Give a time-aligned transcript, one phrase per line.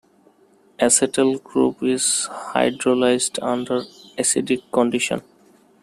[0.79, 3.81] Acetal group is hydrolyzed under
[4.17, 5.21] acidic conditions.